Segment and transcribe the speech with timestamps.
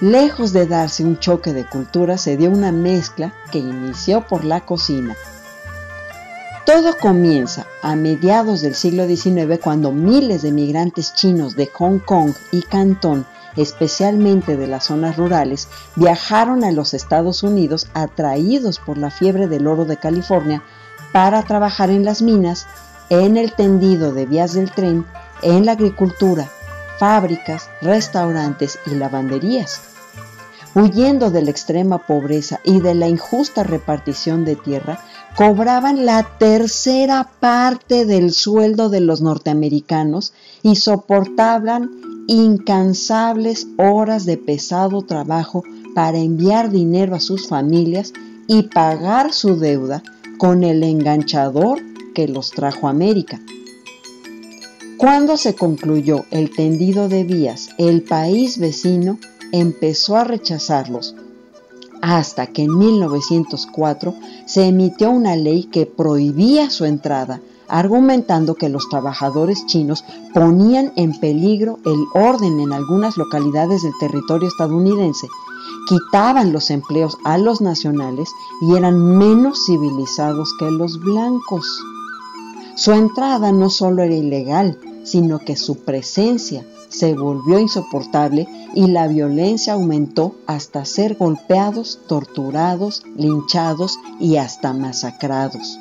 [0.00, 4.62] lejos de darse un choque de cultura, se dio una mezcla que inició por la
[4.62, 5.14] cocina.
[6.64, 12.32] Todo comienza a mediados del siglo XIX cuando miles de migrantes chinos de Hong Kong
[12.50, 19.10] y Cantón, especialmente de las zonas rurales, viajaron a los Estados Unidos atraídos por la
[19.10, 20.62] fiebre del oro de California
[21.12, 22.66] para trabajar en las minas,
[23.12, 25.04] en el tendido de vías del tren,
[25.42, 26.50] en la agricultura,
[26.98, 29.82] fábricas, restaurantes y lavanderías.
[30.74, 34.98] Huyendo de la extrema pobreza y de la injusta repartición de tierra,
[35.36, 41.90] cobraban la tercera parte del sueldo de los norteamericanos y soportaban
[42.28, 45.64] incansables horas de pesado trabajo
[45.94, 48.14] para enviar dinero a sus familias
[48.46, 50.02] y pagar su deuda
[50.38, 53.40] con el enganchador que los trajo a América.
[54.96, 59.18] Cuando se concluyó el tendido de vías, el país vecino
[59.52, 61.14] empezó a rechazarlos
[62.02, 64.14] hasta que en 1904
[64.44, 71.18] se emitió una ley que prohibía su entrada, argumentando que los trabajadores chinos ponían en
[71.18, 75.28] peligro el orden en algunas localidades del territorio estadounidense,
[75.88, 78.28] quitaban los empleos a los nacionales
[78.60, 81.64] y eran menos civilizados que los blancos.
[82.82, 89.06] Su entrada no solo era ilegal, sino que su presencia se volvió insoportable y la
[89.06, 95.78] violencia aumentó hasta ser golpeados, torturados, linchados y hasta masacrados.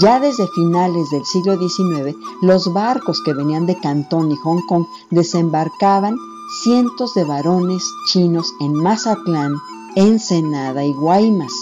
[0.00, 4.86] Ya desde finales del siglo XIX, los barcos que venían de Cantón y Hong Kong
[5.10, 6.16] desembarcaban
[6.64, 9.52] cientos de varones chinos en Mazatlán,
[9.94, 11.52] Ensenada y Guaymas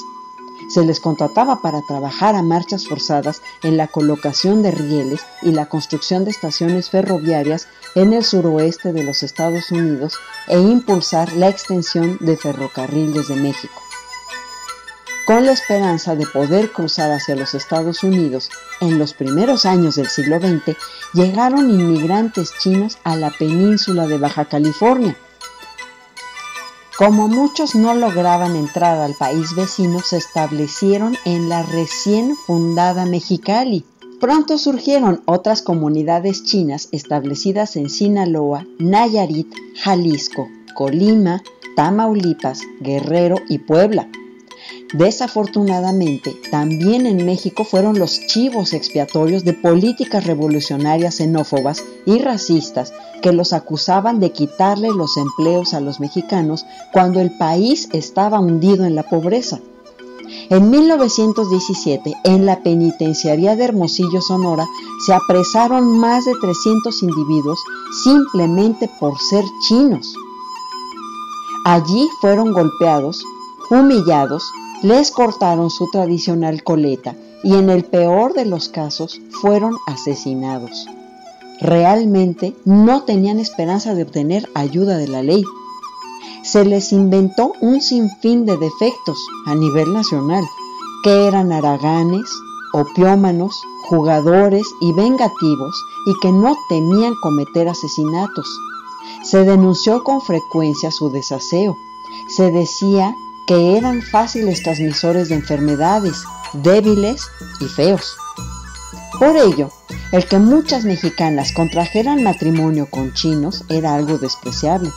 [0.69, 5.66] se les contrataba para trabajar a marchas forzadas en la colocación de rieles y la
[5.66, 10.14] construcción de estaciones ferroviarias en el suroeste de los Estados Unidos
[10.47, 13.80] e impulsar la extensión de ferrocarriles de México.
[15.28, 20.08] Con la esperanza de poder cruzar hacia los Estados Unidos en los primeros años del
[20.08, 20.74] siglo XX,
[21.12, 25.18] llegaron inmigrantes chinos a la península de Baja California,
[26.98, 33.84] como muchos no lograban entrar al país vecino, se establecieron en la recién fundada Mexicali.
[34.21, 39.47] Pronto surgieron otras comunidades chinas establecidas en Sinaloa, Nayarit,
[39.77, 41.41] Jalisco, Colima,
[41.77, 44.09] Tamaulipas, Guerrero y Puebla.
[44.94, 53.32] Desafortunadamente, también en México fueron los chivos expiatorios de políticas revolucionarias xenófobas y racistas que
[53.32, 58.94] los acusaban de quitarle los empleos a los mexicanos cuando el país estaba hundido en
[58.94, 59.60] la pobreza.
[60.48, 64.66] En 1917, en la penitenciaría de Hermosillo, Sonora,
[65.04, 67.58] se apresaron más de 300 individuos
[68.04, 70.14] simplemente por ser chinos.
[71.66, 73.22] Allí fueron golpeados,
[73.70, 74.42] humillados,
[74.83, 80.86] les cortaron su tradicional coleta y en el peor de los casos fueron asesinados.
[81.60, 85.42] Realmente no tenían esperanza de obtener ayuda de la ley.
[86.45, 90.45] Se les inventó un sinfín de defectos a nivel nacional,
[91.03, 92.31] que eran haraganes,
[92.72, 98.47] opiómanos, jugadores y vengativos y que no temían cometer asesinatos.
[99.24, 101.77] Se denunció con frecuencia su desaseo.
[102.28, 103.15] Se decía
[103.48, 106.22] que eran fáciles transmisores de enfermedades,
[106.53, 107.22] débiles
[107.60, 108.15] y feos.
[109.18, 109.71] Por ello,
[110.12, 114.91] el que muchas mexicanas contrajeran matrimonio con chinos era algo despreciable.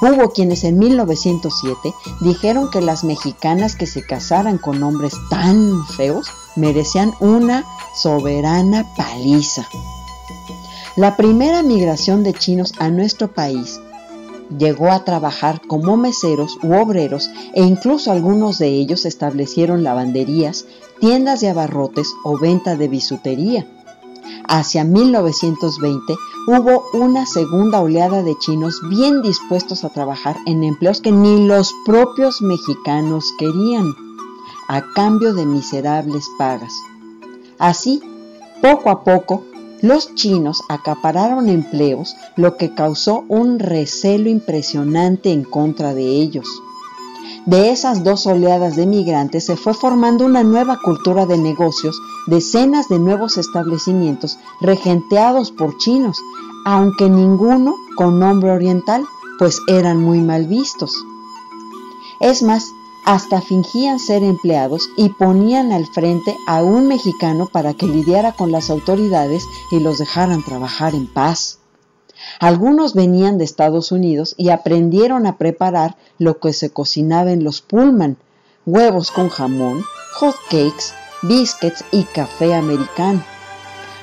[0.00, 1.92] Hubo quienes en 1907
[2.22, 6.26] dijeron que las mexicanas que se casaran con hombres tan feos
[6.56, 9.68] merecían una soberana paliza.
[10.96, 13.78] La primera migración de chinos a nuestro país
[14.58, 20.66] llegó a trabajar como meseros u obreros e incluso algunos de ellos establecieron lavanderías,
[21.00, 23.66] tiendas de abarrotes o venta de bisutería.
[24.48, 26.14] Hacia 1920
[26.46, 31.72] hubo una segunda oleada de chinos bien dispuestos a trabajar en empleos que ni los
[31.84, 33.94] propios mexicanos querían,
[34.68, 36.72] a cambio de miserables pagas.
[37.58, 38.02] Así,
[38.62, 39.44] poco a poco,
[39.82, 46.46] los chinos acapararon empleos, lo que causó un recelo impresionante en contra de ellos.
[47.46, 52.88] De esas dos oleadas de migrantes se fue formando una nueva cultura de negocios, decenas
[52.88, 56.18] de nuevos establecimientos regenteados por chinos,
[56.66, 59.04] aunque ninguno con nombre oriental,
[59.38, 60.94] pues eran muy mal vistos.
[62.20, 62.74] Es más,
[63.04, 68.52] hasta fingían ser empleados y ponían al frente a un mexicano para que lidiara con
[68.52, 71.58] las autoridades y los dejaran trabajar en paz.
[72.38, 77.62] Algunos venían de Estados Unidos y aprendieron a preparar lo que se cocinaba en los
[77.62, 78.18] Pullman,
[78.66, 80.92] huevos con jamón, hot cakes,
[81.22, 83.24] biscuits y café americano.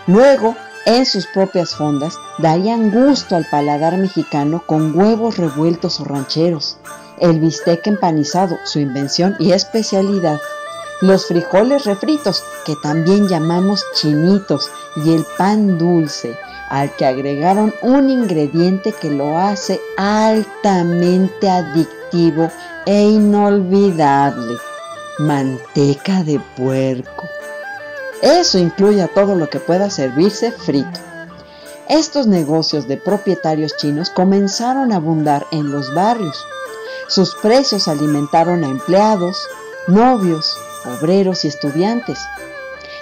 [0.08, 0.56] Luego,
[0.86, 6.78] en sus propias fondas, darían gusto al paladar mexicano con huevos revueltos o rancheros,
[7.20, 10.40] el bistec empanizado, su invención y especialidad,
[11.02, 16.36] los frijoles refritos, que también llamamos chinitos, y el pan dulce,
[16.70, 22.52] al que agregaron un ingrediente que lo hace altamente adictivo
[22.86, 24.58] e inolvidable,
[25.20, 27.24] manteca de puerco.
[28.22, 31.00] Eso incluye a todo lo que pueda servirse frito.
[31.88, 36.46] Estos negocios de propietarios chinos comenzaron a abundar en los barrios.
[37.08, 39.38] Sus precios alimentaron a empleados,
[39.88, 42.20] novios, obreros y estudiantes.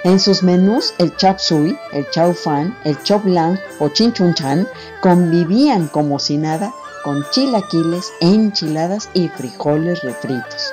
[0.04, 4.36] En sus menús, el chap sui, el chow fan, el chop lang o chin chun
[4.36, 4.68] chan
[5.02, 6.72] convivían como si nada
[7.04, 10.72] con chilaquiles, enchiladas y frijoles refritos.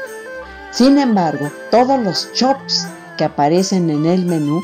[0.70, 2.86] Sin embargo, todos los chops
[3.16, 4.62] que aparecen en el menú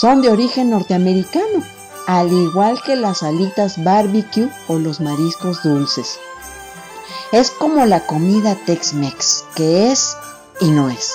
[0.00, 1.62] son de origen norteamericano,
[2.06, 6.18] al igual que las alitas barbecue o los mariscos dulces.
[7.32, 10.16] Es como la comida Tex-Mex, que es
[10.60, 11.14] y no es.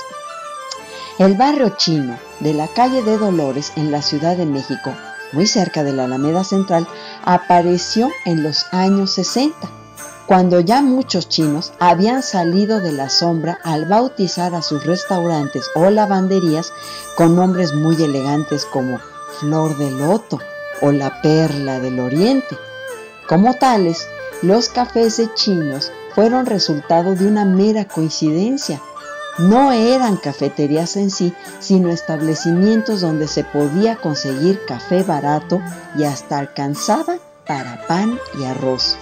[1.20, 4.94] El barrio chino de la calle de Dolores en la Ciudad de México,
[5.34, 6.88] muy cerca de la Alameda Central,
[7.26, 9.58] apareció en los años 60,
[10.26, 15.90] cuando ya muchos chinos habían salido de la sombra al bautizar a sus restaurantes o
[15.90, 16.72] lavanderías
[17.18, 19.00] con nombres muy elegantes como
[19.42, 20.40] Flor de Loto
[20.82, 22.58] o la Perla del Oriente.
[23.28, 24.08] Como tales,
[24.42, 28.82] los cafés de chinos fueron resultado de una mera coincidencia
[29.38, 35.62] no eran cafeterías en sí, sino establecimientos donde se podía conseguir café barato
[35.98, 38.96] y hasta alcanzaba para pan y arroz.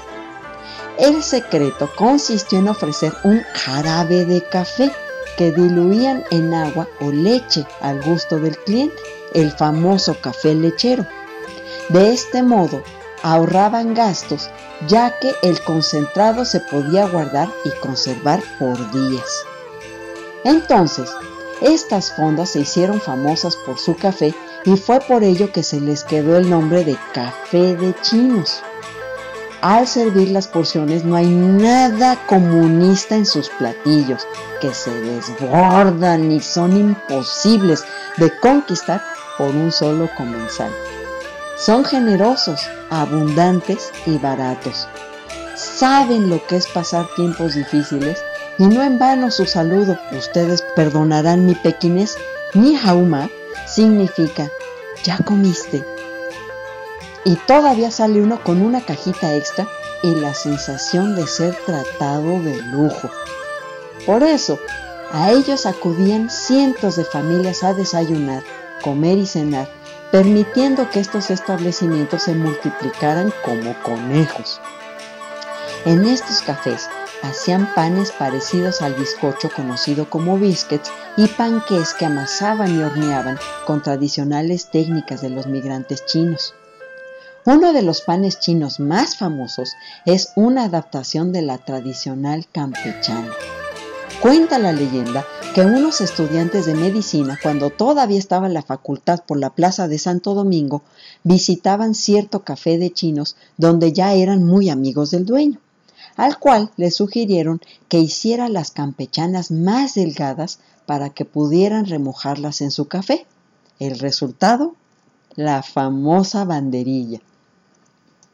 [0.98, 4.91] El secreto consistió en ofrecer un jarabe de café
[5.38, 8.96] que diluían en agua o leche al gusto del cliente,
[9.36, 11.05] el famoso café lechero.
[11.89, 12.82] De este modo,
[13.23, 14.49] ahorraban gastos
[14.87, 19.45] ya que el concentrado se podía guardar y conservar por días.
[20.43, 21.09] Entonces,
[21.61, 26.03] estas fondas se hicieron famosas por su café y fue por ello que se les
[26.03, 28.61] quedó el nombre de café de chinos.
[29.61, 34.27] Al servir las porciones no hay nada comunista en sus platillos,
[34.59, 37.85] que se desbordan y son imposibles
[38.17, 39.01] de conquistar
[39.37, 40.69] por un solo comensal.
[41.57, 44.88] Son generosos, abundantes y baratos.
[45.55, 48.22] Saben lo que es pasar tiempos difíciles
[48.57, 52.17] Y no en vano su saludo, ustedes perdonarán mi pequinés,
[52.53, 53.29] ni jauma,
[53.65, 54.51] significa,
[55.03, 55.83] ya comiste.
[57.25, 59.67] Y todavía sale uno con una cajita extra
[60.03, 63.10] y la sensación de ser tratado de lujo.
[64.05, 64.60] Por eso,
[65.12, 68.43] a ellos acudían cientos de familias a desayunar,
[68.83, 69.67] comer y cenar,
[70.13, 74.62] permitiendo que estos establecimientos se multiplicaran como conejos.
[75.86, 76.88] En estos cafés
[77.24, 83.82] hacían panes parecidos al bizcocho conocido como biscuits y panqués que amasaban y horneaban con
[83.82, 86.53] tradicionales técnicas de los migrantes chinos.
[87.46, 89.74] Uno de los panes chinos más famosos
[90.05, 93.32] es una adaptación de la tradicional campechana.
[94.23, 99.37] Cuenta la leyenda que unos estudiantes de medicina, cuando todavía estaba en la facultad por
[99.37, 100.81] la plaza de Santo Domingo,
[101.25, 105.59] visitaban cierto café de chinos donde ya eran muy amigos del dueño,
[106.15, 112.71] al cual le sugirieron que hiciera las campechanas más delgadas para que pudieran remojarlas en
[112.71, 113.25] su café.
[113.77, 114.73] El resultado,
[115.35, 117.19] la famosa banderilla.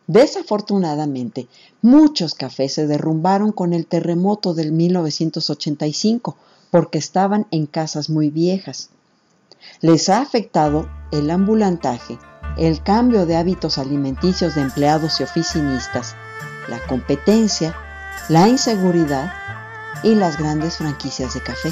[0.09, 1.47] Desafortunadamente,
[1.83, 6.35] muchos cafés se derrumbaron con el terremoto del 1985
[6.71, 8.89] porque estaban en casas muy viejas.
[9.81, 12.17] Les ha afectado el ambulantaje,
[12.57, 16.15] el cambio de hábitos alimenticios de empleados y oficinistas,
[16.67, 17.75] la competencia,
[18.29, 19.31] la inseguridad
[20.01, 21.71] y las grandes franquicias de café.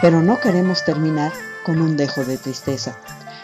[0.00, 1.32] Pero no queremos terminar
[1.66, 2.96] con un dejo de tristeza.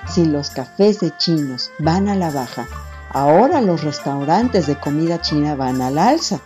[0.08, 2.68] Si los cafés de chinos van a la baja,
[3.16, 6.38] Ahora los restaurantes de comida china van al alza.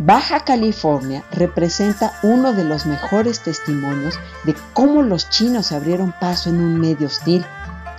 [0.00, 6.56] Baja California representa uno de los mejores testimonios de cómo los chinos abrieron paso en
[6.56, 7.46] un medio hostil.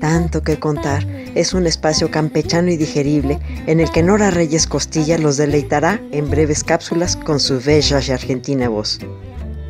[0.00, 5.16] Tanto que contar es un espacio campechano y digerible en el que Nora Reyes Costilla
[5.16, 8.98] los deleitará en breves cápsulas con su bella y argentina voz.